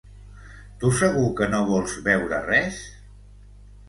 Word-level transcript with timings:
Tu 0.83 0.89
segur 0.99 1.25
que 1.39 1.47
no 1.51 1.59
vols 1.67 1.93
beure 2.07 2.39
res? 2.47 2.81